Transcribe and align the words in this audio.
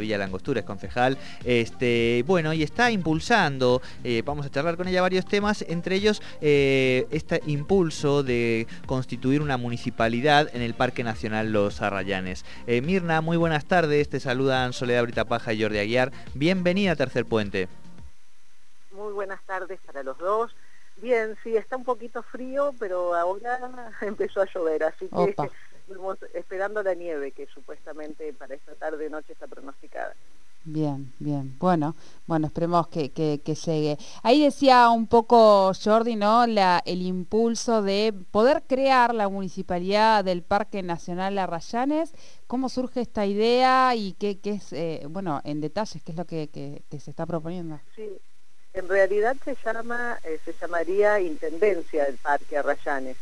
Villa 0.00 0.18
Langostura, 0.18 0.58
es 0.58 0.66
concejal, 0.66 1.16
este, 1.44 2.24
bueno, 2.26 2.52
y 2.52 2.64
está 2.64 2.90
impulsando, 2.90 3.80
eh, 4.02 4.22
vamos 4.26 4.44
a 4.44 4.50
charlar 4.50 4.76
con 4.76 4.88
ella 4.88 5.00
varios 5.00 5.24
temas, 5.24 5.62
entre 5.68 5.94
ellos 5.94 6.20
eh, 6.40 7.06
este 7.12 7.40
impulso 7.46 8.24
de 8.24 8.66
constituir 8.86 9.40
una 9.40 9.56
municipalidad 9.56 10.50
en 10.52 10.62
el 10.62 10.74
Parque 10.74 11.04
Nacional 11.04 11.52
Los 11.52 11.80
Arrayanes. 11.80 12.44
Eh, 12.66 12.80
Mirna, 12.80 13.20
muy 13.20 13.36
buenas 13.36 13.66
tardes, 13.66 14.08
te 14.08 14.18
saludan 14.18 14.72
Soledad 14.72 15.04
Britapaja 15.04 15.52
y 15.52 15.62
Jordi 15.62 15.78
Aguiar, 15.78 16.10
bienvenida 16.34 16.90
a 16.90 16.96
Tercer 16.96 17.24
Puente. 17.24 17.68
Muy 18.90 19.12
buenas 19.12 19.44
tardes 19.44 19.78
para 19.86 20.02
los 20.02 20.18
dos. 20.18 20.56
Bien, 20.96 21.36
sí, 21.44 21.56
está 21.56 21.76
un 21.76 21.84
poquito 21.84 22.24
frío, 22.24 22.74
pero 22.80 23.14
ahora 23.14 23.60
empezó 24.00 24.40
a 24.40 24.46
llover, 24.52 24.82
así 24.82 25.06
que 25.06 25.36
estamos 25.88 26.18
esperando 26.34 26.82
la 26.82 26.94
nieve 26.94 27.32
que 27.32 27.46
supuestamente 27.46 28.32
para 28.32 28.54
esta 28.54 28.74
tarde 28.74 29.10
noche 29.10 29.32
está 29.32 29.46
pronosticada. 29.46 30.14
Bien, 30.66 31.12
bien. 31.18 31.58
Bueno, 31.58 31.94
bueno, 32.26 32.46
esperemos 32.46 32.88
que, 32.88 33.10
que, 33.12 33.54
llegue. 33.54 33.98
Ahí 34.22 34.42
decía 34.42 34.88
un 34.88 35.06
poco 35.06 35.72
Jordi, 35.74 36.16
¿no? 36.16 36.46
La, 36.46 36.82
el 36.86 37.02
impulso 37.02 37.82
de 37.82 38.14
poder 38.30 38.62
crear 38.66 39.14
la 39.14 39.28
municipalidad 39.28 40.24
del 40.24 40.42
Parque 40.42 40.82
Nacional 40.82 41.36
Arrayanes. 41.36 42.14
¿Cómo 42.46 42.70
surge 42.70 43.02
esta 43.02 43.26
idea 43.26 43.94
y 43.94 44.14
qué, 44.14 44.38
qué 44.40 44.52
es, 44.52 44.72
eh, 44.72 45.02
bueno, 45.10 45.42
en 45.44 45.60
detalles, 45.60 46.02
qué 46.02 46.12
es 46.12 46.16
lo 46.16 46.24
que, 46.24 46.48
que, 46.48 46.98
se 46.98 47.10
está 47.10 47.26
proponiendo? 47.26 47.78
Sí, 47.94 48.08
en 48.74 48.88
realidad 48.88 49.36
se 49.44 49.56
llama, 49.64 50.18
eh, 50.24 50.38
se 50.44 50.52
llamaría 50.60 51.20
Intendencia 51.20 52.04
del 52.04 52.16
Parque 52.16 52.58
Arrayanes. 52.58 53.16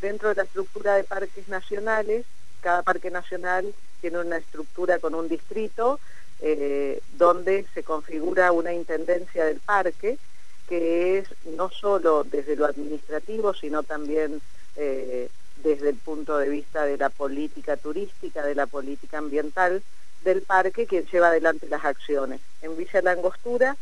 Dentro 0.00 0.30
de 0.30 0.36
la 0.36 0.42
estructura 0.44 0.94
de 0.94 1.04
parques 1.04 1.48
nacionales, 1.48 2.24
cada 2.62 2.82
parque 2.82 3.10
nacional 3.10 3.74
tiene 4.00 4.18
una 4.18 4.38
estructura 4.38 4.98
con 4.98 5.14
un 5.14 5.28
distrito 5.28 6.00
eh, 6.40 7.00
donde 7.18 7.66
se 7.74 7.82
configura 7.82 8.52
una 8.52 8.72
intendencia 8.72 9.44
del 9.44 9.60
parque 9.60 10.18
que 10.66 11.18
es 11.18 11.28
no 11.56 11.70
solo 11.70 12.24
desde 12.24 12.56
lo 12.56 12.66
administrativo, 12.66 13.54
sino 13.54 13.82
también 13.82 14.40
eh, 14.76 15.28
desde 15.62 15.90
el 15.90 15.96
punto 15.96 16.38
de 16.38 16.48
vista 16.48 16.84
de 16.84 16.96
la 16.96 17.08
política 17.08 17.76
turística, 17.76 18.44
de 18.44 18.54
la 18.54 18.66
política 18.66 19.18
ambiental 19.18 19.82
del 20.24 20.42
parque, 20.42 20.86
quien 20.86 21.06
lleva 21.06 21.28
adelante 21.28 21.68
las 21.68 21.84
acciones. 21.84 22.40
En 22.62 22.76
Villa 22.76 23.00
Langostura 23.02 23.76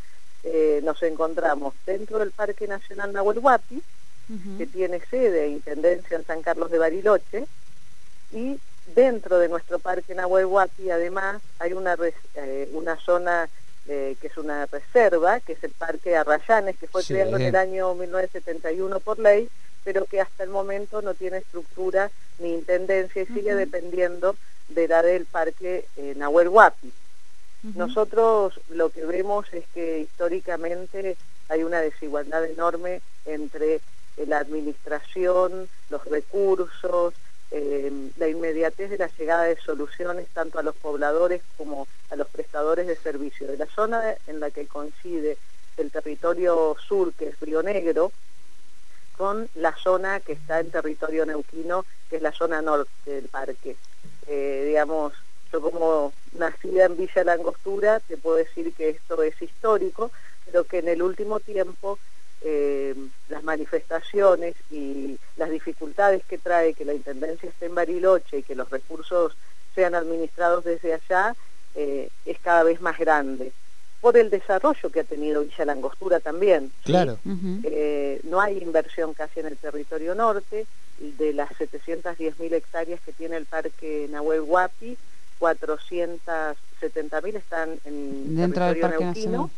eh, 0.45 0.81
nos 0.85 1.03
encontramos 1.03 1.75
dentro 1.87 2.19
del 2.19 2.31
Parque 2.31 2.69
Nacional 2.69 3.13
Nahuel 3.13 3.39
Huapi, 3.39 3.83
que 4.59 4.67
tiene 4.67 5.01
sede 5.01 5.45
e 5.45 5.49
intendencia 5.49 6.17
en 6.17 6.25
San 6.25 6.43
Carlos 6.43 6.71
de 6.71 6.79
Bariloche, 6.79 7.47
y 8.33 8.59
dentro 8.95 9.39
de 9.39 9.49
nuestro 9.49 9.79
Parque 9.79 10.15
Nahuel 10.15 10.47
Huapi 10.47 10.91
además 10.91 11.41
hay 11.59 11.73
una, 11.73 11.97
eh, 12.35 12.69
una 12.73 12.97
zona 12.97 13.49
eh, 13.89 14.17
que 14.21 14.27
es 14.27 14.37
una 14.37 14.67
reserva, 14.67 15.41
que 15.41 15.55
es 15.55 15.65
el 15.65 15.73
Parque 15.73 16.17
Arrayanes, 16.17 16.77
que 16.77 16.89
fue 16.89 17.03
creado 17.05 17.37
en 17.37 17.43
el 17.43 17.57
año 17.57 17.95
1971 17.95 19.01
por 19.01 19.19
ley, 19.19 19.49
pero 19.83 20.05
que 20.05 20.21
hasta 20.21 20.45
el 20.45 20.51
momento 20.51 21.01
no 21.01 21.15
tiene 21.15 21.39
estructura 21.39 22.11
ni 22.39 22.53
intendencia 22.53 23.23
y 23.23 23.27
sigue 23.27 23.55
dependiendo 23.55 24.37
de 24.69 24.89
la 24.89 25.03
del 25.03 25.25
Parque 25.27 25.87
Nahuel 26.17 26.49
Huapi. 26.49 26.93
Nosotros 27.75 28.61
lo 28.69 28.91
que 28.91 29.07
vemos 29.07 29.47
es 29.53 29.65
que 29.73 30.01
históricamente 30.01 31.17
hay 31.49 31.63
una 31.63 31.81
desigualdad 31.81 32.45
enorme 32.45 33.01
entre 33.25 33.77
eh, 33.77 33.81
la 34.27 34.39
administración, 34.39 35.69
los 35.89 36.05
recursos, 36.05 37.15
em, 37.51 38.11
la 38.19 38.29
inmediatez 38.29 38.91
de 38.91 38.99
la 38.99 39.11
llegada 39.19 39.45
de 39.45 39.57
soluciones 39.57 40.27
tanto 40.35 40.59
a 40.59 40.63
los 40.63 40.75
pobladores 40.77 41.41
como 41.57 41.87
a 42.11 42.17
los 42.17 42.29
prestadores 42.29 42.87
de 42.87 42.97
servicios. 42.97 43.51
De 43.51 43.57
la 43.57 43.67
zona 43.67 44.15
en 44.27 44.41
la 44.41 44.51
que 44.51 44.67
coincide 44.67 45.39
el 45.79 45.91
territorio 45.91 46.77
sur, 46.87 47.15
que 47.15 47.29
es 47.29 47.41
Río 47.41 47.63
Negro, 47.63 48.13
con 49.17 49.49
la 49.55 49.75
zona 49.77 50.21
que 50.21 50.33
está 50.33 50.61
en 50.61 50.71
territorio 50.71 51.25
neuquino, 51.25 51.87
que 52.11 52.17
es 52.17 52.23
la 52.23 52.33
zona 52.33 52.61
norte 52.61 52.91
del 53.07 53.29
parque. 53.29 53.77
Eh, 54.27 54.65
digamos, 54.67 55.13
yo 55.55 55.61
como 55.61 56.13
nacida 56.37 56.87
en 56.87 56.97
Villa 56.97 57.25
Langostura, 57.25 58.01
te 58.01 58.17
puedo 58.17 58.37
decir 58.37 58.73
que 58.75 58.91
esto 58.91 59.23
es 59.23 59.41
histórico, 59.41 60.11
pero 60.45 60.65
que 60.65 60.79
en 60.79 60.89
el 60.89 61.01
último 61.03 61.39
tiempo 61.39 61.99
eh, 62.41 62.95
las 63.29 63.45
manifestaciones 63.45 64.55
y 64.71 65.17
las 65.37 65.51
dificultades 65.51 66.25
que 66.25 66.39
trae 66.39 66.75
que 66.75 66.85
la 66.85 66.95
Intendencia 66.95 67.49
esté 67.49 67.67
en 67.67 67.75
Bariloche 67.77 68.39
y 68.39 68.43
que 68.43 68.57
los 68.57 68.69
recursos 68.69 69.37
sean 69.75 69.95
administrados 69.95 70.65
desde 70.65 70.95
allá, 70.95 71.37
eh, 71.77 72.09
es 72.25 72.39
cada 72.41 72.65
vez 72.65 72.81
más 72.81 72.99
grande. 72.99 73.53
Por 74.01 74.17
el 74.17 74.31
desarrollo 74.31 74.91
que 74.91 75.01
ha 75.01 75.05
tenido 75.05 75.43
Villa 75.43 75.65
Langostura 75.65 76.21
también. 76.21 76.73
Claro. 76.85 77.19
Eh, 77.63 78.21
no 78.25 78.41
hay 78.41 78.59
inversión 78.59 79.15
casi 79.15 79.41
en 79.41 79.47
el 79.47 79.57
territorio 79.57 80.15
norte, 80.15 80.67
de 80.99 81.33
las 81.33 81.51
710.000 81.51 82.53
hectáreas 82.53 83.01
que 83.01 83.13
tiene 83.13 83.37
el 83.37 83.47
Parque 83.47 84.07
Nahuel 84.11 84.43
Huapi, 84.43 84.97
470.000 85.41 87.37
están 87.37 87.81
en 87.85 88.37
Dentro 88.37 88.65
territorio 88.65 88.99
del 88.99 89.15
neuquino, 89.15 89.51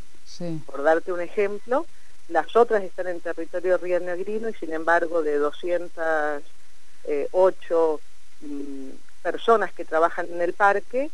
por 0.67 0.83
darte 0.83 1.13
un 1.13 1.21
ejemplo. 1.21 1.87
Las 2.29 2.57
otras 2.57 2.83
están 2.83 3.07
en 3.07 3.21
territorio 3.21 3.79
río 3.79 4.01
negrino 4.01 4.49
y 4.49 4.55
sin 4.55 4.73
embargo 4.73 5.23
de 5.23 5.39
208 5.39 8.01
mm, 8.41 8.89
personas 9.23 9.73
que 9.73 9.85
trabajan 9.85 10.27
en 10.33 10.43
el 10.43 10.53
parque, 10.53 11.13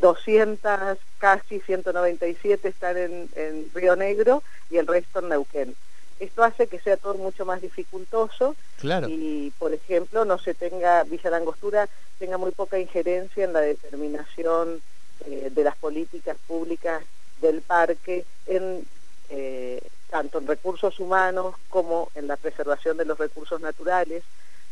200, 0.00 0.72
eh, 0.72 0.96
casi 1.18 1.60
197 1.60 2.68
están 2.68 2.96
en, 2.96 3.28
en 3.36 3.70
Río 3.74 3.94
Negro 3.96 4.42
y 4.68 4.78
el 4.78 4.86
resto 4.86 5.20
en 5.20 5.28
Neuquén. 5.28 5.76
Esto 6.20 6.44
hace 6.44 6.66
que 6.66 6.78
sea 6.78 6.98
todo 6.98 7.14
mucho 7.14 7.44
más 7.46 7.60
dificultoso 7.62 8.54
y, 9.08 9.50
por 9.58 9.72
ejemplo, 9.72 10.24
no 10.26 10.38
se 10.38 10.54
tenga, 10.54 11.02
Villa 11.04 11.30
Langostura 11.30 11.88
tenga 12.18 12.36
muy 12.36 12.52
poca 12.52 12.78
injerencia 12.78 13.44
en 13.44 13.54
la 13.54 13.60
determinación 13.60 14.82
eh, 15.26 15.50
de 15.50 15.64
las 15.64 15.76
políticas 15.76 16.36
públicas 16.46 17.02
del 17.40 17.62
parque, 17.62 18.26
en, 18.46 18.86
eh, 19.30 19.80
tanto 20.10 20.38
en 20.38 20.46
recursos 20.46 21.00
humanos 21.00 21.54
como 21.70 22.10
en 22.14 22.26
la 22.26 22.36
preservación 22.36 22.98
de 22.98 23.06
los 23.06 23.18
recursos 23.18 23.58
naturales, 23.60 24.22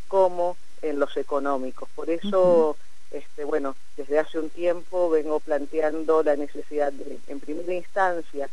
como 0.07 0.55
en 0.83 0.99
los 0.99 1.17
económicos. 1.17 1.89
Por 1.95 2.11
eso, 2.11 2.77
este, 3.11 3.43
bueno, 3.43 3.75
desde 3.97 4.19
hace 4.19 4.37
un 4.37 4.51
tiempo 4.51 5.09
vengo 5.09 5.39
planteando 5.39 6.21
la 6.21 6.35
necesidad 6.35 6.93
de, 6.93 7.17
en 7.27 7.39
primera 7.39 7.73
instancia, 7.73 8.49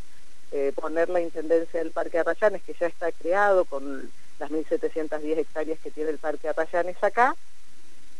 eh, 0.51 0.71
poner 0.75 1.09
la 1.09 1.21
Intendencia 1.21 1.79
del 1.79 1.91
Parque 1.91 2.19
Arrayanes, 2.19 2.63
que 2.63 2.75
ya 2.79 2.87
está 2.87 3.11
creado 3.11 3.65
con 3.65 4.09
las 4.39 4.51
1.710 4.51 5.37
hectáreas 5.37 5.79
que 5.79 5.91
tiene 5.91 6.11
el 6.11 6.19
Parque 6.19 6.49
Arrayanes 6.49 6.97
acá, 7.03 7.35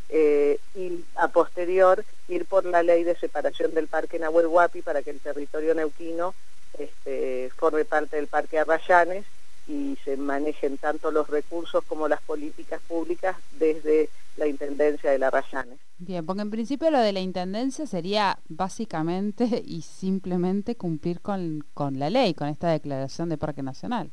eh, 0.09 0.59
y 0.73 1.03
a 1.15 1.27
posterior 1.27 2.03
ir 2.29 2.45
por 2.45 2.65
la 2.65 2.81
ley 2.81 3.03
de 3.03 3.15
separación 3.15 3.73
del 3.73 3.87
Parque 3.87 4.19
Nahuel 4.19 4.47
Huapi 4.47 4.81
para 4.81 5.01
que 5.01 5.09
el 5.09 5.19
territorio 5.19 5.75
neuquino 5.75 6.33
este, 6.77 7.51
forme 7.57 7.83
parte 7.83 8.15
del 8.15 8.27
Parque 8.27 8.59
Arrayanes 8.59 9.25
y 9.67 9.97
se 10.03 10.17
manejen 10.17 10.77
tanto 10.77 11.11
los 11.11 11.29
recursos 11.29 11.83
como 11.85 12.07
las 12.07 12.21
políticas 12.21 12.81
públicas 12.87 13.35
desde 13.59 14.09
la 14.37 14.47
Intendencia 14.47 15.11
de 15.11 15.19
la 15.19 15.29
Rayanes. 15.29 15.79
Bien, 15.97 16.25
porque 16.25 16.43
en 16.43 16.51
principio 16.51 16.91
lo 16.91 16.99
de 16.99 17.11
la 17.11 17.19
Intendencia 17.19 17.85
sería 17.85 18.39
básicamente 18.47 19.45
y 19.65 19.81
simplemente 19.81 20.75
cumplir 20.75 21.21
con, 21.21 21.65
con 21.73 21.99
la 21.99 22.09
ley, 22.09 22.33
con 22.33 22.47
esta 22.47 22.69
declaración 22.69 23.29
de 23.29 23.37
Parque 23.37 23.63
Nacional. 23.63 24.11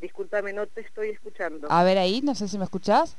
Discúlpame, 0.00 0.52
no 0.52 0.66
te 0.66 0.82
estoy 0.82 1.10
escuchando. 1.10 1.68
A 1.70 1.82
ver 1.82 1.98
ahí, 1.98 2.20
no 2.22 2.34
sé 2.34 2.48
si 2.48 2.58
me 2.58 2.64
escuchás. 2.64 3.16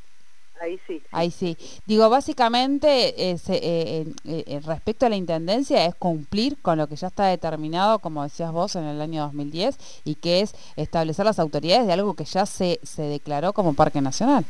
Ahí 0.60 0.80
sí. 0.88 1.04
Ahí 1.12 1.32
sí. 1.32 1.58
Digo, 1.86 2.10
básicamente, 2.10 3.32
eh, 3.32 3.38
eh, 3.48 4.06
eh, 4.26 4.60
respecto 4.66 5.06
a 5.06 5.10
la 5.10 5.16
Intendencia, 5.16 5.86
es 5.86 5.96
cumplir 5.96 6.58
con 6.62 6.78
lo 6.78 6.88
que 6.88 6.96
ya 6.96 7.08
está 7.08 7.26
determinado, 7.28 8.00
como 8.00 8.24
decías 8.24 8.52
vos, 8.52 8.76
en 8.76 8.86
el 8.86 9.02
año 9.02 9.24
2010, 9.24 9.78
y 10.04 10.16
que 10.16 10.42
es 10.42 10.54
establecer 10.76 11.26
las 11.26 11.40
autoridades 11.40 11.88
de 11.88 11.94
algo 11.94 12.16
que 12.16 12.26
ya 12.26 12.46
se, 12.46 12.80
se 12.84 13.04
declaró 13.04 13.54
como 13.54 13.74
Parque 13.76 14.02
Nacional. 14.02 14.46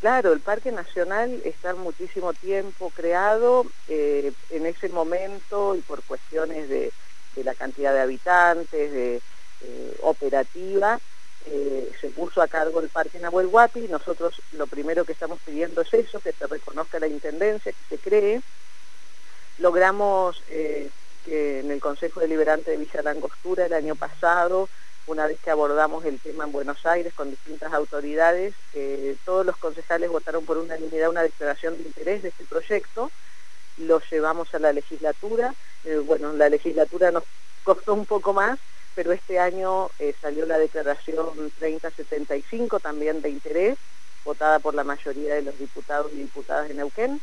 Claro, 0.00 0.32
el 0.32 0.40
Parque 0.40 0.72
Nacional 0.72 1.42
está 1.44 1.74
muchísimo 1.74 2.32
tiempo 2.32 2.90
creado, 2.90 3.66
en 3.88 4.66
ese 4.66 4.88
momento, 4.88 5.74
y 5.74 5.80
por 5.82 6.02
cuestiones 6.04 6.70
de, 6.70 6.90
de 7.36 7.44
la 7.44 7.54
cantidad 7.54 7.92
de 7.92 8.00
habitantes, 8.00 8.92
de 8.92 9.20
operativa, 10.02 10.98
eh, 11.46 11.90
se 12.00 12.08
puso 12.08 12.42
a 12.42 12.48
cargo 12.48 12.80
el 12.80 12.88
Parque 12.88 13.18
Nahuel 13.18 13.46
Huapi, 13.46 13.88
nosotros 13.88 14.40
lo 14.52 14.66
primero 14.66 15.04
que 15.04 15.12
estamos 15.12 15.38
pidiendo 15.44 15.80
es 15.80 15.92
eso, 15.94 16.20
que 16.20 16.32
se 16.32 16.46
reconozca 16.46 17.00
la 17.00 17.08
Intendencia, 17.08 17.72
que 17.72 17.96
se 17.96 18.02
cree. 18.02 18.42
Logramos 19.58 20.42
eh, 20.48 20.90
que 21.24 21.60
en 21.60 21.70
el 21.70 21.80
Consejo 21.80 22.20
Deliberante 22.20 22.70
de 22.70 22.76
Villa 22.76 23.02
Langostura 23.02 23.66
el 23.66 23.74
año 23.74 23.94
pasado, 23.94 24.68
una 25.06 25.26
vez 25.26 25.38
que 25.40 25.50
abordamos 25.50 26.04
el 26.04 26.20
tema 26.20 26.44
en 26.44 26.52
Buenos 26.52 26.84
Aires 26.86 27.12
con 27.14 27.30
distintas 27.30 27.72
autoridades, 27.72 28.54
eh, 28.74 29.16
todos 29.24 29.44
los 29.44 29.56
concejales 29.56 30.10
votaron 30.10 30.44
por 30.44 30.58
unanimidad 30.58 31.10
una 31.10 31.22
declaración 31.22 31.76
de 31.76 31.82
interés 31.82 32.22
de 32.22 32.28
este 32.28 32.44
proyecto 32.44 33.10
lo 33.80 34.00
llevamos 34.10 34.54
a 34.54 34.58
la 34.58 34.72
legislatura. 34.72 35.54
Bueno, 36.04 36.32
la 36.34 36.48
legislatura 36.48 37.10
nos 37.10 37.24
costó 37.64 37.94
un 37.94 38.06
poco 38.06 38.32
más, 38.32 38.58
pero 38.94 39.12
este 39.12 39.38
año 39.38 39.90
eh, 39.98 40.14
salió 40.20 40.46
la 40.46 40.58
declaración 40.58 41.52
3075 41.58 42.80
también 42.80 43.22
de 43.22 43.30
interés, 43.30 43.76
votada 44.24 44.58
por 44.58 44.74
la 44.74 44.84
mayoría 44.84 45.34
de 45.34 45.42
los 45.42 45.58
diputados 45.58 46.12
y 46.12 46.18
diputadas 46.18 46.68
de 46.68 46.74
Neuquén, 46.74 47.20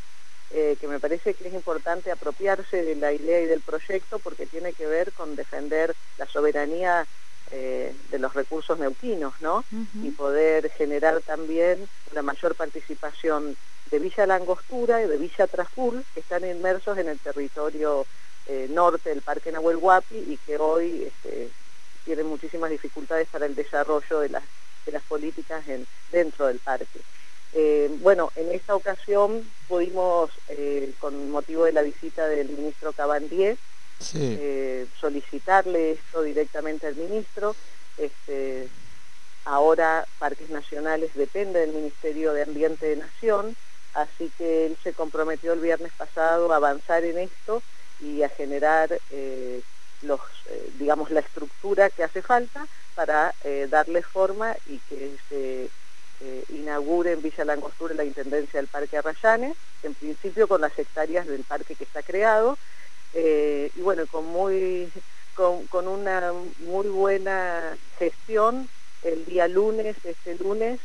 eh, 0.49 0.77
que 0.79 0.87
me 0.87 0.99
parece 0.99 1.33
que 1.33 1.47
es 1.47 1.53
importante 1.53 2.11
apropiarse 2.11 2.83
de 2.83 2.95
la 2.95 3.11
idea 3.11 3.41
y 3.41 3.45
del 3.45 3.61
proyecto 3.61 4.19
porque 4.19 4.47
tiene 4.47 4.73
que 4.73 4.87
ver 4.87 5.13
con 5.13 5.35
defender 5.35 5.95
la 6.17 6.25
soberanía 6.27 7.07
de 7.49 8.19
los 8.19 8.33
recursos 8.33 8.77
neuquinos, 8.77 9.33
¿no? 9.39 9.63
Y 10.03 10.11
poder 10.11 10.69
generar 10.71 11.21
también 11.21 11.87
una 12.11 12.21
mayor 12.21 12.55
participación 12.55 13.55
de 13.89 13.99
Villa 13.99 14.25
Langostura 14.25 15.01
y 15.01 15.07
de 15.07 15.17
Villa 15.17 15.47
Traful, 15.47 16.05
que 16.13 16.19
están 16.19 16.45
inmersos 16.45 16.97
en 16.97 17.07
el 17.07 17.19
territorio 17.19 18.05
eh, 18.47 18.67
norte 18.69 19.09
del 19.09 19.21
Parque 19.21 19.51
Nahuel 19.51 19.77
Huapi 19.77 20.15
y 20.15 20.37
que 20.45 20.57
hoy 20.57 21.03
este, 21.03 21.49
tienen 22.05 22.27
muchísimas 22.27 22.69
dificultades 22.69 23.27
para 23.29 23.45
el 23.45 23.55
desarrollo 23.55 24.19
de 24.19 24.29
las, 24.29 24.43
de 24.85 24.91
las 24.91 25.03
políticas 25.03 25.67
en, 25.67 25.85
dentro 26.11 26.47
del 26.47 26.59
parque. 26.59 26.99
Eh, 27.53 27.89
bueno, 28.01 28.31
en 28.35 28.51
esta 28.51 28.75
ocasión 28.75 29.49
pudimos, 29.67 30.31
eh, 30.49 30.91
con 30.99 31.31
motivo 31.31 31.65
de 31.65 31.73
la 31.73 31.81
visita 31.81 32.27
del 32.27 32.49
ministro 32.49 32.93
Cabandier, 32.93 33.57
solicitarle 34.99 35.91
esto 35.91 36.21
directamente 36.21 36.87
al 36.87 36.95
ministro. 36.95 37.55
Este, 37.97 38.67
ahora 39.45 40.05
Parques 40.19 40.49
Nacionales 40.49 41.11
depende 41.15 41.59
del 41.61 41.73
Ministerio 41.73 42.33
de 42.33 42.43
Ambiente 42.43 42.85
de 42.85 42.97
Nación 42.97 43.55
así 43.97 44.31
que 44.37 44.67
él 44.67 44.77
se 44.83 44.93
comprometió 44.93 45.53
el 45.53 45.59
viernes 45.59 45.91
pasado 45.97 46.53
a 46.53 46.57
avanzar 46.57 47.03
en 47.03 47.17
esto 47.17 47.63
y 47.99 48.23
a 48.23 48.29
generar 48.29 48.99
eh, 49.11 49.61
los, 50.01 50.19
eh, 50.49 50.69
digamos, 50.77 51.11
la 51.11 51.21
estructura 51.21 51.89
que 51.89 52.03
hace 52.03 52.21
falta 52.21 52.67
para 52.95 53.33
eh, 53.43 53.67
darle 53.69 54.01
forma 54.01 54.55
y 54.67 54.79
que 54.89 55.17
se 55.29 55.69
inaugure 56.49 57.11
en 57.11 57.21
Villa 57.21 57.45
Langostura 57.45 57.93
la 57.93 58.03
Intendencia 58.03 58.59
del 58.59 58.67
Parque 58.67 58.97
Arrayanes, 58.97 59.55
en 59.83 59.93
principio 59.93 60.47
con 60.47 60.61
las 60.61 60.77
hectáreas 60.77 61.27
del 61.27 61.43
parque 61.43 61.75
que 61.75 61.83
está 61.83 62.01
creado, 62.01 62.57
y 63.13 63.81
bueno, 63.81 64.07
con, 64.07 64.25
muy, 64.25 64.91
con 65.35 65.87
una 65.87 66.33
muy 66.61 66.87
buena 66.87 67.77
gestión, 67.99 68.67
el 69.03 69.25
día 69.25 69.47
lunes, 69.47 69.95
este 70.03 70.33
lunes, 70.39 70.79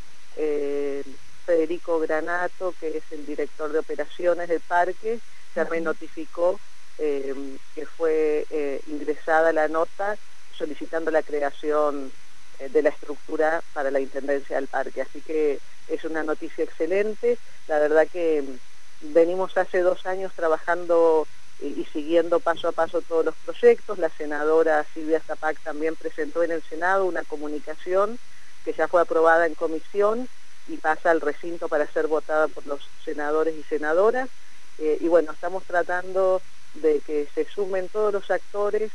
Federico 1.47 1.99
Granato, 1.99 2.75
que 2.79 2.99
es 2.99 3.05
el 3.11 3.25
director 3.25 3.73
de 3.73 3.79
operaciones 3.79 4.51
del 4.51 4.61
parque, 4.61 5.19
se 5.55 5.65
me 5.65 5.81
notificó 5.81 6.61
eh, 6.99 7.35
que 7.75 7.87
fue 7.87 8.47
eh, 8.51 8.81
ingresada 8.87 9.53
la 9.53 9.69
nota 9.69 10.17
solicitando 10.57 11.11
la 11.11 11.23
creación 11.23 12.13
eh, 12.59 12.69
de 12.69 12.83
la 12.83 12.91
estructura 12.91 13.63
para 13.73 13.91
la 13.91 14.01
Intendencia 14.01 14.57
del 14.57 14.69
Parque. 14.69 15.03
Así 15.03 15.21
que 15.23 15.59
es 15.89 16.05
una 16.05 16.23
noticia 16.23 16.65
excelente. 16.65 17.39
La 17.67 17.79
verdad 17.79 18.07
que 18.13 18.45
venimos 19.01 19.57
hace 19.57 19.81
dos 19.81 20.05
años 20.07 20.33
trabajando 20.35 21.27
y, 21.59 21.85
siguiendo 21.93 22.41
paso 22.41 22.69
a 22.69 22.73
paso 22.73 23.03
todos 23.03 23.25
los 23.25 23.35
proyectos. 23.37 23.99
La 23.99 24.11
senadora 24.11 24.87
Silvia 24.93 25.21
Zapac 25.27 25.61
también 25.63 25.97
presentó 25.97 26.43
en 26.43 26.53
el 26.53 26.63
Senado 26.69 27.07
una 27.07 27.25
comunicación 27.25 28.19
que 28.65 28.73
ya 28.75 28.87
fue 28.87 29.01
aprobada 29.01 29.47
en 29.47 29.55
comisión 29.55 30.29
y 30.69 30.77
pasa 30.77 31.11
al 31.11 31.21
recinto 31.21 31.69
para 31.69 31.91
ser 31.93 32.07
votada 32.07 32.49
por 32.49 32.67
los 32.67 32.89
senadores 33.05 33.57
y 33.57 33.63
senadoras. 33.65 34.29
Y 34.79 35.07
bueno, 35.07 35.33
estamos 35.33 35.65
tratando 35.65 36.43
de 36.75 37.01
que 37.01 37.29
se 37.35 37.45
sumen 37.45 37.89
todos 37.89 38.13
los 38.13 38.31
actores 38.31 38.91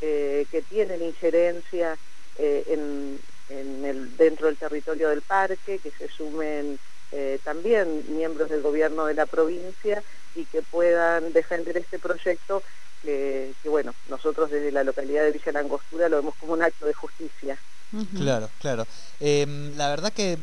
eh, 0.00 0.46
que 0.50 0.62
tienen 0.62 1.02
injerencia 1.02 1.96
eh, 2.38 2.64
en, 2.68 3.84
el, 3.84 4.16
dentro 4.16 4.46
del 4.46 4.56
territorio 4.56 5.08
del 5.10 5.22
parque, 5.22 5.78
que 5.78 5.90
se 5.90 6.08
sumen 6.08 6.78
también 7.42 8.04
miembros 8.14 8.48
del 8.50 8.62
gobierno 8.62 9.06
de 9.06 9.14
la 9.14 9.26
provincia 9.26 10.00
y 10.36 10.44
que 10.44 10.62
puedan 10.62 11.32
defender 11.32 11.76
este 11.76 11.98
proyecto 11.98 12.62
que, 13.02 13.52
que 13.60 13.68
bueno, 13.68 13.92
nosotros 14.08 14.48
desde 14.48 14.70
la 14.70 14.84
localidad 14.84 15.24
de 15.24 15.32
Villa 15.32 15.50
Langostura 15.50 16.08
lo 16.08 16.18
vemos 16.18 16.36
como 16.36 16.52
un 16.52 16.62
acto 16.62 16.86
de 16.86 16.94
justicia. 16.94 17.58
Claro, 18.16 18.48
claro. 18.60 18.86
Em, 19.18 19.76
la 19.76 19.88
verdad 19.88 20.12
que 20.12 20.38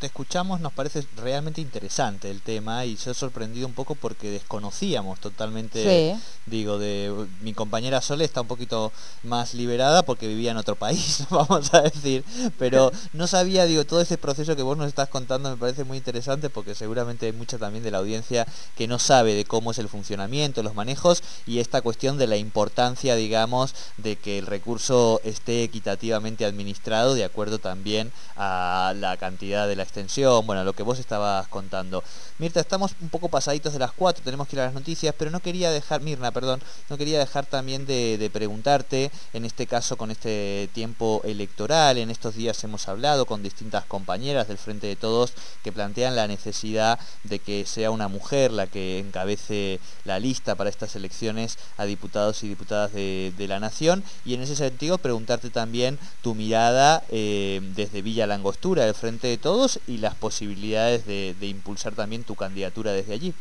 te 0.00 0.06
escuchamos, 0.06 0.60
nos 0.60 0.72
parece 0.72 1.06
realmente 1.16 1.60
interesante 1.60 2.30
el 2.30 2.42
tema 2.42 2.84
y 2.84 2.96
se 2.96 3.10
ha 3.10 3.14
sorprendido 3.14 3.66
un 3.66 3.72
poco 3.72 3.94
porque 3.94 4.30
desconocíamos 4.30 5.18
totalmente, 5.20 6.14
digo, 6.44 6.78
de 6.78 7.26
mi 7.40 7.54
compañera 7.54 8.02
Sole 8.02 8.24
está 8.24 8.42
un 8.42 8.48
poquito 8.48 8.92
más 9.22 9.54
liberada 9.54 10.02
porque 10.02 10.26
vivía 10.26 10.50
en 10.50 10.58
otro 10.58 10.76
país, 10.76 11.24
vamos 11.30 11.72
a 11.72 11.82
decir, 11.82 12.22
pero 12.58 12.92
no 13.12 13.26
sabía, 13.26 13.64
digo, 13.64 13.86
todo 13.86 14.00
ese 14.00 14.18
proceso 14.18 14.56
que 14.56 14.62
vos 14.62 14.76
nos 14.76 14.88
estás 14.88 15.08
contando 15.08 15.48
me 15.50 15.56
parece 15.56 15.84
muy 15.84 15.96
interesante 15.96 16.50
porque 16.50 16.74
seguramente 16.74 17.26
hay 17.26 17.32
mucha 17.32 17.58
también 17.58 17.84
de 17.84 17.92
la 17.92 17.98
audiencia 17.98 18.46
que 18.76 18.88
no 18.88 18.98
sabe 18.98 19.34
de 19.34 19.44
cómo 19.44 19.70
es 19.70 19.78
el 19.78 19.88
funcionamiento, 19.88 20.62
los 20.62 20.74
manejos 20.74 21.22
y 21.46 21.60
esta 21.60 21.80
cuestión 21.80 22.18
de 22.18 22.26
la 22.26 22.36
importancia, 22.36 23.14
digamos, 23.14 23.74
de 23.96 24.16
que 24.16 24.38
el 24.38 24.46
recurso 24.46 25.22
esté 25.24 25.62
equitativamente 25.62 26.44
de 26.88 27.24
acuerdo 27.24 27.58
también 27.58 28.10
a 28.34 28.94
la 28.96 29.18
cantidad 29.18 29.68
de 29.68 29.76
la 29.76 29.82
extensión, 29.82 30.46
bueno, 30.46 30.64
lo 30.64 30.72
que 30.72 30.82
vos 30.82 30.98
estabas 30.98 31.46
contando. 31.48 32.02
Mirta, 32.38 32.60
estamos 32.60 32.94
un 33.02 33.10
poco 33.10 33.28
pasaditos 33.28 33.74
de 33.74 33.78
las 33.78 33.92
cuatro, 33.92 34.24
tenemos 34.24 34.48
que 34.48 34.56
ir 34.56 34.60
a 34.60 34.64
las 34.66 34.74
noticias, 34.74 35.14
pero 35.18 35.30
no 35.30 35.40
quería 35.40 35.70
dejar, 35.70 36.00
Mirna, 36.00 36.30
perdón, 36.30 36.62
no 36.88 36.96
quería 36.96 37.18
dejar 37.18 37.44
también 37.44 37.84
de, 37.84 38.30
preguntarte, 38.32 39.10
en 39.34 39.44
este 39.44 39.66
caso 39.66 39.98
con 39.98 40.10
este 40.10 40.70
tiempo 40.72 41.20
electoral, 41.24 41.98
en 41.98 42.10
estos 42.10 42.34
días 42.34 42.62
hemos 42.64 42.88
hablado 42.88 43.26
con 43.26 43.42
distintas 43.42 43.84
compañeras 43.84 44.48
del 44.48 44.56
Frente 44.56 44.86
de 44.86 44.96
Todos 44.96 45.34
que 45.62 45.72
plantean 45.72 46.16
la 46.16 46.26
necesidad 46.26 46.98
de 47.24 47.38
que 47.38 47.66
sea 47.66 47.90
una 47.90 48.08
mujer 48.08 48.50
la 48.50 48.66
que 48.66 48.98
encabece 48.98 49.78
la 50.04 50.18
lista 50.18 50.54
para 50.54 50.70
estas 50.70 50.96
elecciones 50.96 51.58
a 51.76 51.84
diputados 51.84 52.42
y 52.44 52.48
diputadas 52.48 52.92
de 52.94 53.46
la 53.46 53.60
Nación, 53.60 54.02
y 54.24 54.32
en 54.32 54.40
ese 54.40 54.56
sentido 54.56 54.96
preguntarte 54.96 55.50
también 55.50 55.98
tu 56.22 56.34
mirada 56.34 56.77
eh, 57.10 57.60
desde 57.74 58.02
Villa 58.02 58.26
Langostura, 58.26 58.84
del 58.84 58.94
Frente 58.94 59.26
de 59.26 59.38
Todos, 59.38 59.80
y 59.86 59.98
las 59.98 60.14
posibilidades 60.14 61.06
de, 61.06 61.34
impulsar 61.40 61.94
también 61.94 62.24
tu 62.24 62.34
candidatura 62.34 62.92
desde 62.92 63.14
allí. 63.14 63.34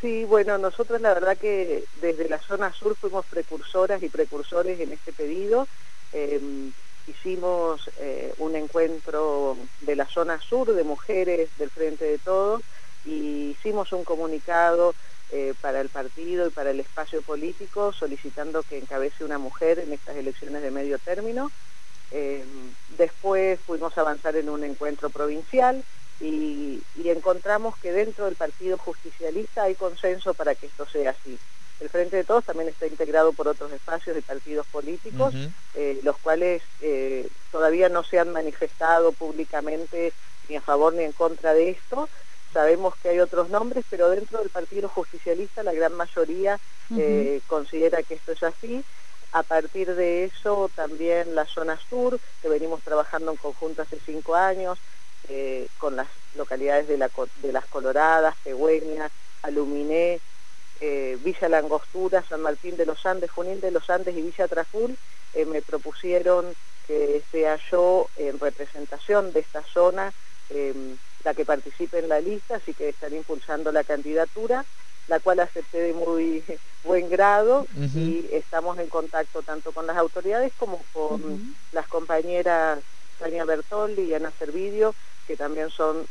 Sí, 0.00 0.24
bueno, 0.24 0.58
nosotros 0.58 1.00
la 1.00 1.14
verdad 1.14 1.36
que 1.36 1.84
desde 2.00 2.28
la 2.28 2.38
zona 2.38 2.72
sur 2.72 2.96
fuimos 2.96 3.24
precursoras 3.26 4.02
y 4.02 4.08
precursores 4.08 4.80
en 4.80 4.92
este 4.92 5.12
pedido. 5.12 5.68
Em, 6.12 6.72
hicimos 7.06 7.90
eh, 7.98 8.32
un 8.38 8.56
encuentro 8.56 9.56
de 9.80 9.96
la 9.96 10.06
zona 10.06 10.40
sur 10.40 10.72
de 10.74 10.84
mujeres 10.84 11.50
del 11.58 11.70
Frente 11.70 12.04
de 12.04 12.18
Todos 12.18 12.62
y 13.04 13.50
hicimos 13.50 13.92
un 13.92 14.04
comunicado 14.04 14.94
eh, 15.30 15.54
para 15.60 15.80
el 15.80 15.88
partido 15.88 16.46
y 16.46 16.50
para 16.50 16.70
el 16.70 16.80
espacio 16.80 17.22
político 17.22 17.92
solicitando 17.92 18.62
que 18.62 18.78
encabece 18.78 19.24
una 19.24 19.38
mujer 19.38 19.78
en 19.78 19.92
estas 19.92 20.16
elecciones 20.16 20.62
de 20.62 20.70
medio 20.70 20.98
término. 20.98 21.50
Eh, 22.12 22.44
después 22.98 23.58
fuimos 23.60 23.96
a 23.96 24.02
avanzar 24.02 24.36
en 24.36 24.50
un 24.50 24.64
encuentro 24.64 25.08
provincial 25.08 25.82
y, 26.20 26.82
encontramos 27.04 27.76
que 27.78 27.92
dentro 27.92 28.24
del 28.24 28.36
Partido 28.36 28.78
Justicialista 28.78 29.64
hay 29.64 29.74
consenso 29.74 30.32
para 30.34 30.54
que 30.54 30.66
esto 30.66 30.86
sea 30.86 31.10
así. 31.10 31.38
El 31.78 31.90
Frente 31.90 32.16
de 32.16 32.24
Todos 32.24 32.44
también 32.44 32.68
está 32.68 32.86
integrado 32.86 33.32
por 33.32 33.48
otros 33.48 33.70
espacios 33.72 34.16
de 34.16 34.22
partidos 34.22 34.66
políticos, 34.66 35.34
eh, 35.74 36.00
los 36.02 36.16
cuales 36.18 36.62
eh, 36.80 37.28
todavía 37.50 37.90
no 37.90 38.02
se 38.02 38.18
han 38.18 38.32
manifestado 38.32 39.12
públicamente 39.12 40.12
ni 40.48 40.56
a 40.56 40.62
favor 40.62 40.94
ni 40.94 41.04
en 41.04 41.12
contra 41.12 41.52
de 41.52 41.70
esto. 41.70 42.08
Sabemos 42.52 42.94
que 42.96 43.10
hay 43.10 43.20
otros 43.20 43.50
nombres, 43.50 43.84
pero 43.90 44.08
dentro 44.08 44.38
del 44.38 44.48
Partido 44.48 44.88
Justicialista 44.88 45.62
la 45.62 45.72
gran 45.72 45.92
mayoría 45.92 46.58
considera 47.46 48.02
que 48.02 48.14
esto 48.14 48.32
es 48.32 48.42
así 48.42 48.84
a 49.32 49.42
partir 49.42 49.94
de 49.94 50.24
eso 50.24 50.70
también 50.74 51.34
la 51.34 51.46
zona 51.46 51.78
sur, 51.88 52.20
que 52.40 52.48
venimos 52.48 52.82
trabajando 52.82 53.30
en 53.30 53.38
conjunto 53.38 53.82
hace 53.82 53.98
cinco 54.04 54.34
años, 54.34 54.78
eh, 55.28 55.68
con 55.78 55.96
las 55.96 56.08
localidades 56.36 56.86
de, 56.88 56.98
las 56.98 57.66
Coloradas, 57.66 58.34
Pegüeña, 58.44 59.08
Aluminé, 59.42 60.20
eh, 60.80 61.16
Villa 61.24 61.48
Langostura, 61.48 62.24
San 62.28 62.42
Martín 62.42 62.76
de 62.76 62.86
los 62.86 63.04
Andes, 63.06 63.30
Junín 63.30 63.60
de 63.60 63.70
los 63.70 63.88
Andes 63.88 64.16
y 64.16 64.22
Villa 64.22 64.48
Traful, 64.48 64.96
eh, 65.34 65.46
me 65.46 65.62
propusieron 65.62 66.54
que 66.86 67.22
sea 67.30 67.58
yo 67.70 68.08
en 68.16 68.38
representación 68.38 69.32
de 69.32 69.40
esta 69.40 69.62
zona 69.72 70.12
la 71.24 71.32
que 71.32 71.46
participe 71.46 72.00
en 72.00 72.10
la 72.10 72.20
lista, 72.20 72.56
así 72.56 72.74
que 72.74 72.90
están 72.90 73.14
impulsando 73.14 73.72
la 73.72 73.84
candidatura 73.84 74.66
la 75.12 75.20
cual 75.20 75.40
acepté 75.40 75.78
de 75.78 75.92
muy 75.92 76.42
buen 76.84 77.10
grado 77.10 77.66
y 77.94 78.26
estamos 78.32 78.78
en 78.78 78.88
contacto 78.88 79.42
tanto 79.42 79.70
con 79.72 79.86
las 79.86 79.98
autoridades 79.98 80.54
como 80.58 80.82
con 80.94 81.54
las 81.72 81.86
compañeras 81.86 82.78
Tania 83.18 83.44
Bertoldi 83.44 84.04
y 84.04 84.14
Ana 84.14 84.32
Servidio, 84.38 84.94
que 85.26 85.36
también 85.36 85.68
son 85.68 86.06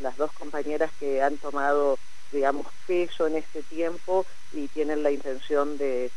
las 0.00 0.16
dos 0.16 0.32
compañeras 0.32 0.90
que 0.98 1.22
han 1.22 1.36
tomado 1.36 1.98
digamos, 2.32 2.66
peso 2.86 3.26
en 3.26 3.36
este 3.36 3.62
tiempo 3.62 4.24
y 4.54 4.68
tienen 4.68 5.02
la 5.02 5.10
intención 5.10 5.76
de, 5.76 6.10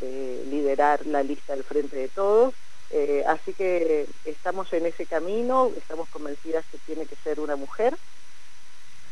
liderar 0.00 1.04
la 1.06 1.22
lista 1.22 1.54
del 1.54 1.64
frente 1.64 1.96
de 1.96 2.08
todos. 2.08 2.54
Eh, 2.90 3.24
así 3.26 3.52
que 3.52 4.06
estamos 4.24 4.72
en 4.72 4.86
ese 4.86 5.04
camino, 5.04 5.70
estamos 5.76 6.08
convencidas 6.08 6.64
que 6.72 6.78
tiene 6.86 7.04
que 7.04 7.16
ser 7.16 7.40
una 7.40 7.56
mujer, 7.56 7.94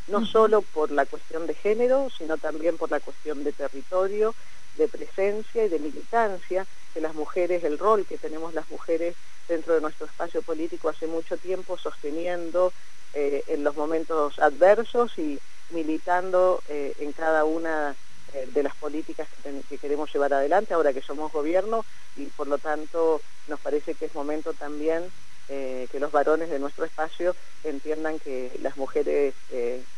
no 0.07 0.25
solo 0.25 0.63
por 0.63 0.93
la 0.93 1.07
cuestión 1.07 1.47
de 1.47 1.55
género, 1.55 2.09
sino 2.17 2.39
también 2.39 2.77
por 2.77 2.91
la 2.91 3.01
cuestión 3.01 3.43
de 3.43 3.53
territorio, 3.53 4.37
de 4.75 4.89
presencia 4.89 5.65
y 5.65 5.69
de 5.69 5.79
militancia, 5.79 6.67
que 6.93 7.01
las 7.01 7.15
mujeres, 7.15 7.65
el 7.65 7.79
rol 7.79 8.07
que 8.07 8.19
tenemos 8.19 8.55
las 8.55 8.69
mujeres 8.69 9.17
dentro 9.49 9.75
de 9.75 9.81
nuestro 9.81 10.07
espacio 10.07 10.43
político 10.43 10.89
hace 10.89 11.07
mucho 11.07 11.39
tiempo, 11.39 11.77
sosteniendo 11.77 12.73
eh, 13.13 13.45
en 13.47 13.65
los 13.65 13.75
momentos 13.77 14.39
adversos 14.39 15.17
y 15.19 15.41
militando 15.71 16.63
eh, 16.69 16.95
en 16.99 17.13
cada 17.13 17.45
una 17.45 17.97
eh, 18.33 18.47
de 18.49 18.63
las 18.63 18.75
políticas 18.77 19.29
que, 19.69 19.79
queremos 19.79 20.13
llevar 20.13 20.35
adelante 20.35 20.75
ahora 20.75 20.93
que 20.93 21.03
somos 21.03 21.33
gobierno 21.33 21.87
y 22.15 22.31
por 22.31 22.49
lo 22.49 22.59
tanto 22.59 23.23
nos 23.47 23.61
parece 23.61 23.95
que 23.95 24.07
es 24.07 24.15
momento 24.15 24.55
también 24.55 25.13
que 25.47 26.01
los 26.01 26.13
varones 26.13 26.51
de 26.51 26.59
nuestro 26.59 26.85
espacio 26.85 27.37
entiendan 27.63 28.19
que 28.19 28.57
las 28.61 28.77
mujeres 28.77 29.35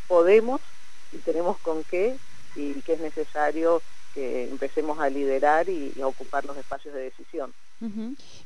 podemos 0.07 0.61
y 1.11 1.19
tenemos 1.19 1.59
con 1.61 1.85
qué 1.85 2.19
y 2.55 2.83
que 2.83 2.95
es 2.95 3.01
necesario 3.01 3.83
que 4.13 4.45
empecemos 4.45 4.99
a 5.01 5.09
liderar 5.09 5.69
y 5.69 6.01
a 6.01 6.07
ocupar 6.07 6.45
los 6.45 6.57
espacios 6.59 6.95
de 6.95 7.03
decisión. 7.03 7.55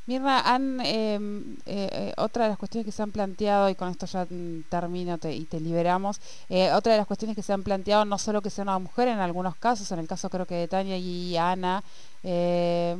Mirna, 0.07 0.41
han, 0.41 0.81
em, 0.81 1.57
eh, 1.65 1.89
eh, 1.91 2.13
otra 2.19 2.45
de 2.45 2.51
las 2.51 2.59
cuestiones 2.59 2.85
que 2.85 2.93
se 2.93 3.03
han 3.03 3.13
planteado, 3.13 3.71
y 3.71 3.75
con 3.75 3.89
esto 3.89 4.05
ya 4.05 4.27
termino 4.69 5.19
y 5.23 5.45
te 5.47 5.61
liberamos, 5.61 6.21
eh, 6.51 6.71
otra 6.73 6.93
de 6.93 6.99
las 6.99 7.07
cuestiones 7.07 7.35
que 7.37 7.43
se 7.43 7.53
han 7.53 7.63
planteado, 7.63 8.05
no 8.05 8.19
solo 8.19 8.43
que 8.43 8.51
sea 8.51 8.63
una 8.63 8.79
mujer 8.79 9.09
en 9.09 9.19
algunos 9.21 9.57
casos, 9.57 9.91
en 9.93 10.01
el 10.01 10.07
caso 10.07 10.29
creo 10.29 10.45
que 10.47 10.57
de 10.57 10.69
Tania 10.69 10.99
y 10.99 11.37
Ana, 11.37 11.83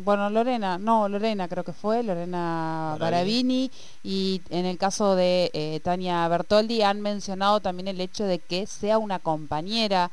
bueno, 0.05 0.31
Lorena, 0.31 0.79
no, 0.79 1.09
Lorena 1.09 1.47
creo 1.47 1.63
que 1.63 1.73
fue, 1.73 2.03
Lorena 2.03 2.97
Barabini, 2.99 3.71
y 4.03 4.43
en 4.51 4.67
el 4.67 4.79
caso 4.79 5.15
de 5.15 5.81
Tania 5.85 6.27
Bertoldi 6.27 6.83
han 6.83 7.01
mencionado 7.01 7.61
también 7.61 7.87
el 7.89 8.01
hecho 8.01 8.25
de 8.25 8.41
que 8.41 8.67
sea 8.67 8.99
una 8.99 9.21
compañera, 9.21 10.11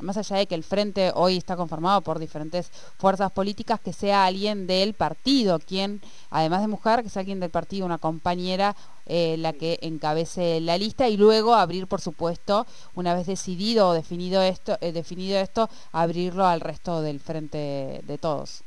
más 0.00 0.16
allá 0.16 0.38
de 0.38 0.46
que 0.46 0.56
el 0.56 0.64
frente 0.64 1.12
hoy 1.14 1.36
está 1.36 1.56
conformado 1.56 2.00
por 2.00 2.18
diferentes 2.18 2.70
fuerzas 2.98 3.30
políticas, 3.30 3.78
que 3.78 3.92
sea 3.92 4.24
alguien 4.24 4.66
del 4.66 4.94
partido, 4.94 5.41
quien, 5.66 6.00
además 6.30 6.60
de 6.62 6.68
mujer, 6.68 7.02
que 7.02 7.08
sea 7.08 7.20
alguien 7.20 7.40
del 7.40 7.50
partido, 7.50 7.86
una 7.86 7.98
compañera 7.98 8.74
eh, 9.06 9.36
la 9.38 9.52
que 9.52 9.78
encabece 9.82 10.60
la 10.60 10.78
lista 10.78 11.08
y 11.08 11.16
luego 11.16 11.54
abrir, 11.54 11.86
por 11.86 12.00
supuesto, 12.00 12.66
una 12.94 13.14
vez 13.14 13.26
decidido 13.26 13.88
o 13.88 13.94
definido 13.94 14.42
esto, 14.42 14.78
eh, 14.80 14.92
definido 14.92 15.38
esto, 15.38 15.68
abrirlo 15.92 16.46
al 16.46 16.60
resto 16.60 17.02
del 17.02 17.20
frente 17.20 18.00
de 18.04 18.18
todos. 18.18 18.64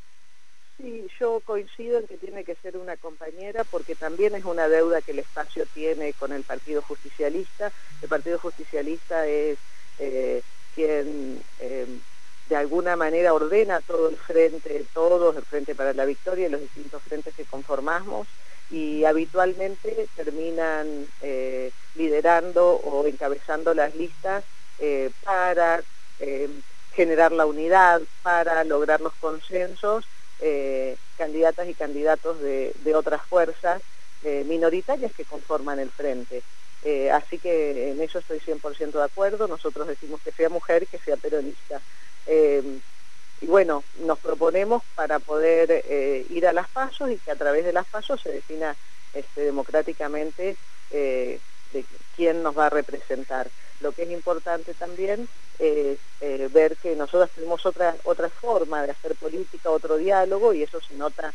Sí, 0.77 1.07
yo 1.19 1.39
coincido 1.45 1.99
en 1.99 2.07
que 2.07 2.17
tiene 2.17 2.43
que 2.43 2.55
ser 2.55 2.75
una 2.75 2.97
compañera 2.97 3.63
porque 3.63 3.95
también 3.95 4.35
es 4.35 4.43
una 4.43 4.67
deuda 4.67 5.01
que 5.01 5.11
el 5.11 5.19
espacio 5.19 5.65
tiene 5.73 6.11
con 6.13 6.33
el 6.33 6.43
Partido 6.43 6.81
Justicialista. 6.81 7.71
El 8.01 8.09
Partido 8.09 8.37
Justicialista 8.39 9.25
es 9.25 9.57
eh, 9.99 10.41
quien 10.75 11.41
de 12.45 12.55
alguna 12.55 12.95
manera 12.95 13.33
ordena 13.33 13.81
todo 13.81 14.09
el 14.09 14.17
frente, 14.17 14.85
todos, 14.93 15.35
el 15.35 15.45
Frente 15.45 15.73
para 15.75 15.93
la 15.93 16.05
Victoria 16.05 16.47
y 16.47 16.51
los 16.51 16.61
distintos 16.61 17.01
frentes 17.03 17.33
que 17.33 17.45
conformamos 17.45 18.27
y 18.69 19.03
habitualmente 19.05 20.09
terminan 20.15 21.07
eh, 21.21 21.71
liderando 21.95 22.75
o 22.75 23.05
encabezando 23.07 23.73
las 23.73 23.95
listas 23.95 24.43
eh, 24.77 25.11
para 25.23 25.83
eh, 26.19 26.49
generar 26.91 27.31
la 27.31 27.45
unidad, 27.45 28.01
para 28.21 28.63
lograr 28.63 29.01
los 29.01 29.15
consensos, 29.15 30.07
candidatas 31.15 31.67
y 31.69 31.73
candidatos 31.73 32.41
de, 32.41 32.73
de 32.75 32.93
otras 32.93 33.21
fuerzas 33.27 33.81
minoritarias 34.21 35.13
que 35.13 35.25
conforman 35.25 35.79
el 35.79 35.89
frente. 35.91 36.43
así 37.11 37.39
que 37.39 37.89
en 37.89 38.01
eso 38.01 38.19
estoy 38.19 38.39
100% 38.41 38.91
de 38.99 39.05
acuerdo, 39.05 39.47
nosotros 39.47 39.87
decimos 39.87 40.21
que 40.21 40.33
sea 40.33 40.49
mujer 40.49 40.87
que 40.87 40.99
sea 40.99 41.15
peronista 41.15 41.81
y 42.27 43.47
bueno, 43.47 43.83
nos 43.99 44.19
proponemos 44.19 44.81
para 44.95 45.19
poder 45.19 45.69
eh, 45.71 46.25
ir 46.29 46.47
a 46.47 46.53
las 46.53 46.67
pasos 46.69 47.11
y 47.11 47.17
que 47.17 47.31
a 47.31 47.35
través 47.35 47.65
de 47.65 47.73
las 47.73 47.85
pasos 47.85 48.21
se 48.21 48.31
defina 48.31 48.75
este, 49.13 49.41
democráticamente 49.41 50.57
eh, 50.89 51.39
de 51.73 51.85
quién 52.15 52.41
nos 52.41 52.57
va 52.57 52.67
a 52.67 52.69
representar. 52.69 53.49
Lo 53.81 53.91
que 53.91 54.03
es 54.03 54.09
importante 54.09 54.73
también 54.73 55.27
es 55.59 55.99
eh, 56.21 56.49
ver 56.51 56.77
que 56.77 56.95
nosotros 56.95 57.29
tenemos 57.35 57.65
otra, 57.65 57.95
otra 58.03 58.29
forma 58.29 58.83
de 58.83 58.91
hacer 58.91 59.15
política, 59.15 59.69
otro 59.69 59.97
diálogo, 59.97 60.53
y 60.53 60.63
eso 60.63 60.79
se 60.81 60.95
nota 60.95 61.33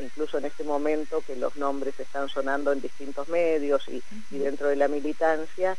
incluso 0.00 0.36
en 0.36 0.44
este 0.44 0.64
momento 0.64 1.22
que 1.22 1.34
los 1.34 1.56
nombres 1.56 1.98
están 1.98 2.28
sonando 2.28 2.72
en 2.72 2.82
distintos 2.82 3.26
medios 3.28 3.82
y, 3.88 4.04
y 4.30 4.36
dentro 4.36 4.68
de 4.68 4.76
la 4.76 4.86
militancia 4.86 5.78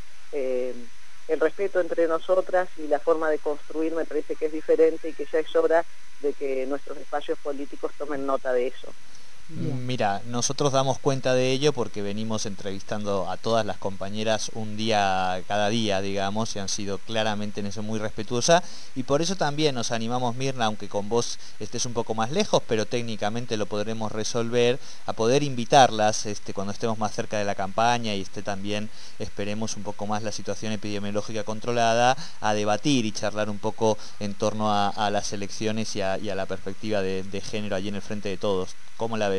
el 1.28 1.40
respeto 1.40 1.80
entre 1.80 2.08
nosotras 2.08 2.70
y 2.78 2.88
la 2.88 3.00
forma 3.00 3.30
de 3.30 3.40
construir 3.40 3.94
me 3.94 4.06
parece 4.06 4.36
que 4.36 4.46
es 4.46 4.52
diferente 4.52 5.10
y 5.10 5.14
que 5.14 5.26
ya 5.32 5.40
es 5.40 5.56
hora 5.56 5.86
de 6.20 6.34
que 6.34 6.66
nuestros 6.66 6.98
espacios 7.00 7.38
políticos 7.40 7.94
tomen 7.98 8.26
nota 8.26 8.54
de 8.54 8.68
eso. 8.68 8.96
Mira, 9.50 10.22
nosotros 10.26 10.74
damos 10.74 11.00
cuenta 11.00 11.34
de 11.34 11.54
ello 11.54 11.72
porque 11.72 12.02
venimos 12.02 12.46
entrevistando 12.46 13.32
a 13.32 13.38
todas 13.38 13.66
las 13.66 13.78
compañeras 13.78 14.52
un 14.56 14.76
día 14.76 15.42
cada 15.48 15.70
día, 15.70 16.02
digamos, 16.02 16.54
y 16.54 16.60
han 16.60 16.68
sido 16.68 16.98
claramente 16.98 17.62
en 17.62 17.68
eso 17.68 17.82
muy 17.82 17.98
respetuosa. 17.98 18.62
Y 18.94 19.04
por 19.04 19.22
eso 19.22 19.38
también 19.38 19.74
nos 19.74 19.94
animamos, 19.94 20.36
Mirna, 20.36 20.66
aunque 20.66 20.90
con 20.90 21.08
vos 21.08 21.40
estés 21.62 21.86
un 21.86 21.94
poco 21.94 22.14
más 22.14 22.32
lejos, 22.32 22.62
pero 22.68 22.86
técnicamente 22.86 23.56
lo 23.56 23.68
podremos 23.68 24.12
resolver, 24.12 24.80
a 25.06 25.14
poder 25.14 25.44
invitarlas 25.44 26.26
este, 26.26 26.54
cuando 26.54 26.74
estemos 26.74 26.98
más 26.98 27.16
cerca 27.16 27.38
de 27.38 27.46
la 27.46 27.56
campaña 27.56 28.14
y 28.16 28.22
esté 28.22 28.42
también, 28.44 28.90
esperemos, 29.18 29.78
un 29.78 29.84
poco 29.84 30.08
más 30.08 30.24
la 30.24 30.34
situación 30.34 30.74
epidemiológica 30.74 31.46
controlada, 31.46 32.18
a 32.42 32.54
debatir 32.54 33.06
y 33.06 33.14
charlar 33.14 33.50
un 33.50 33.60
poco 33.60 33.98
en 34.20 34.34
torno 34.34 34.74
a, 34.74 35.10
las 35.10 35.32
elecciones 35.32 35.96
y 35.96 36.02
a, 36.02 36.18
la 36.18 36.46
perspectiva 36.46 37.02
de, 37.02 37.42
género 37.42 37.78
allí 37.78 37.88
en 37.88 37.96
el 37.96 38.02
frente 38.02 38.28
de 38.28 38.36
todos. 38.36 38.76
¿Cómo 38.98 39.16
la? 39.16 39.37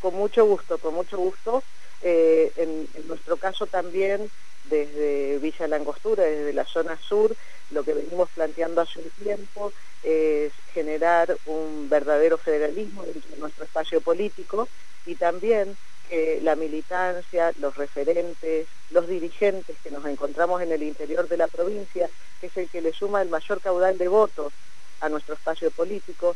Con 0.00 0.14
mucho 0.14 0.44
gusto, 0.46 0.78
con 0.78 0.94
mucho 0.94 1.18
gusto. 1.18 1.62
Eh, 2.02 2.52
en, 2.56 2.88
nuestro 3.06 3.36
caso 3.36 3.66
también, 3.66 4.30
desde 4.64 5.38
Villa 5.38 5.68
Langostura, 5.68 6.24
desde 6.24 6.52
la 6.52 6.64
zona 6.64 6.98
sur, 6.98 7.34
lo 7.70 7.82
que 7.82 7.94
venimos 7.94 8.28
planteando 8.30 8.80
hace 8.80 9.00
un 9.00 9.10
tiempo 9.22 9.72
es 10.02 10.52
generar 10.72 11.36
un 11.46 11.88
verdadero 11.90 12.38
federalismo 12.38 13.02
dentro 13.04 13.30
de 13.30 13.36
nuestro 13.36 13.64
espacio 13.64 14.00
político 14.00 14.68
y 15.04 15.16
también 15.16 15.76
que 16.08 16.40
la 16.42 16.56
militancia, 16.56 17.52
los 17.60 17.76
referentes, 17.76 18.66
los 18.90 19.06
dirigentes 19.06 19.76
que 19.82 19.90
nos 19.90 20.04
encontramos 20.06 20.60
en 20.62 20.72
el 20.72 20.82
interior 20.82 21.28
de 21.28 21.36
la 21.36 21.46
provincia, 21.46 22.08
que 22.40 22.48
es 22.48 22.56
el 22.56 22.68
que 22.68 22.80
le 22.80 22.92
suma 22.92 23.22
el 23.22 23.28
mayor 23.28 23.60
caudal 23.60 23.96
de 23.96 24.08
votos 24.08 24.52
a 25.00 25.08
nuestro 25.08 25.34
espacio 25.34 25.70
político, 25.70 26.34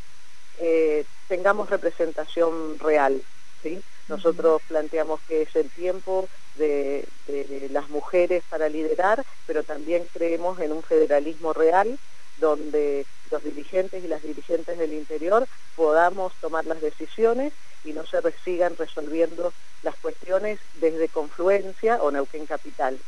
eh, 0.59 1.05
tengamos 1.29 1.71
representación 1.71 2.79
real. 2.79 3.21
¿sí? 3.63 3.83
Nosotros 4.09 4.61
planteamos 4.69 5.21
que 5.27 5.43
es 5.43 5.57
el 5.57 5.71
tiempo 5.71 6.29
de, 6.57 7.07
las 7.71 7.89
mujeres 7.89 8.45
para 8.49 8.69
liderar, 8.69 9.25
pero 9.47 9.65
también 9.65 10.07
creemos 10.13 10.61
en 10.61 10.73
un 10.73 10.83
federalismo 10.83 11.53
real 11.53 11.99
donde 12.39 13.07
los 13.31 13.43
dirigentes 13.43 14.05
y 14.05 14.09
las 14.09 14.23
dirigentes 14.23 14.79
del 14.79 14.93
interior 14.93 15.47
podamos 15.75 16.33
tomar 16.41 16.67
las 16.67 16.81
decisiones 16.81 17.53
y 17.85 17.93
no 17.93 18.05
se 18.07 18.19
sigan 18.45 18.77
resolviendo 18.77 19.53
las 19.83 19.97
cuestiones 19.97 20.59
desde 20.75 21.09
Confluencia 21.09 22.03
o 22.03 22.11
Neuquén 22.11 22.47
Capital. 22.47 22.99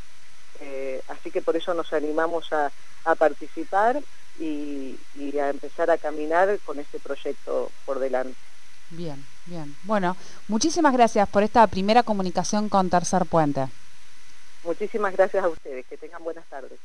Eh, 0.59 1.01
así 1.07 1.31
que 1.31 1.41
por 1.41 1.55
eso 1.55 1.73
nos 1.73 1.93
animamos 1.93 2.51
a, 2.51 2.71
a 3.05 3.15
participar 3.15 4.01
y, 4.39 4.97
a 5.39 5.49
empezar 5.49 5.91
a 5.91 5.97
caminar 5.97 6.57
con 6.65 6.79
este 6.79 6.99
proyecto 6.99 7.71
por 7.85 7.99
delante. 7.99 8.35
Bien, 8.89 9.23
bien. 9.45 9.75
Bueno, 9.83 10.17
muchísimas 10.47 10.93
gracias 10.93 11.29
por 11.29 11.43
esta 11.43 11.67
primera 11.67 12.01
comunicación 12.01 12.69
con 12.69 12.89
Tercer 12.89 13.25
Puente. 13.25 13.67
Muchísimas 14.63 15.15
gracias 15.15 15.43
a 15.43 15.47
ustedes. 15.47 15.85
Que 15.85 15.97
tengan 15.97 16.23
buenas 16.23 16.45
tardes. 16.47 16.79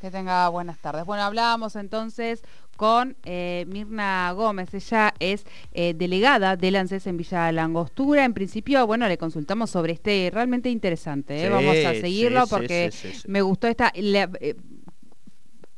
Que 0.00 0.10
tenga 0.12 0.48
buenas 0.48 0.78
tardes. 0.78 1.04
Bueno, 1.04 1.24
hablábamos 1.24 1.74
entonces 1.74 2.42
con 2.76 3.16
eh, 3.24 3.64
Mirna 3.66 4.30
Gómez. 4.32 4.72
Ella 4.72 5.12
es 5.18 5.44
eh, 5.72 5.92
delegada 5.94 6.54
del 6.56 6.76
ANSES 6.76 7.08
en 7.08 7.16
Villa 7.16 7.50
Langostura. 7.50 8.24
En 8.24 8.32
principio, 8.32 8.86
bueno, 8.86 9.08
le 9.08 9.18
consultamos 9.18 9.70
sobre 9.70 9.94
este 9.94 10.30
realmente 10.32 10.70
interesante. 10.70 11.44
¿eh? 11.44 11.50
Vamos 11.50 11.76
a 11.84 11.94
seguirlo 11.94 12.46
porque 12.46 12.92
me 13.26 13.42
gustó 13.42 13.66
esta 13.66 13.92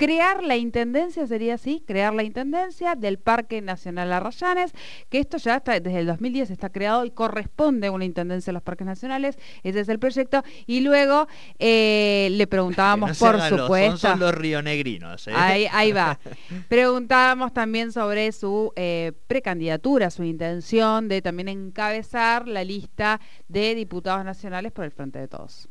crear 0.01 0.43
la 0.43 0.57
intendencia, 0.57 1.27
sería 1.27 1.55
así, 1.55 1.85
crear 1.87 2.15
la 2.15 2.23
intendencia 2.23 2.95
del 2.95 3.19
Parque 3.19 3.61
Nacional 3.61 4.11
Arrayanes, 4.15 4.73
que 5.11 5.19
esto 5.19 5.37
ya 5.37 5.57
está, 5.57 5.79
desde 5.79 5.99
el 5.99 6.07
2010 6.07 6.49
está 6.49 6.71
creado 6.71 7.05
y 7.05 7.11
corresponde 7.11 7.89
a 7.89 7.93
una 7.93 8.07
intendencia 8.07 8.51
de 8.51 8.55
los 8.55 8.63
parques 8.63 8.87
nacionales, 8.87 9.39
ese 9.63 9.81
es 9.81 9.91
el 9.91 9.99
proyecto, 9.99 10.43
y 10.67 10.81
luego 10.81 11.29
eh, 11.59 12.29
le 12.31 12.47
preguntábamos, 12.47 13.11
por 13.19 13.43
supuesto... 13.43 13.99
son, 13.99 14.21
los 14.21 14.33
rionegrinos. 14.35 15.29
¿eh? 15.29 15.33
Ahí, 15.37 15.67
ahí 15.71 15.93
va. 15.93 16.19
Preguntábamos 16.71 17.53
también 17.53 17.93
sobre 17.93 18.33
su 18.33 18.73
eh, 18.77 19.13
precandidatura, 19.27 20.09
su 20.09 20.25
intención 20.25 21.09
de 21.09 21.21
también 21.21 21.49
encabezar 21.49 22.49
la 22.49 22.65
lista 22.65 23.21
de 23.49 23.75
diputados 23.75 24.25
nacionales 24.25 24.73
por 24.73 24.87
el 24.87 24.93
Frente 24.93 25.19
de 25.19 25.29
Todos. 25.29 25.69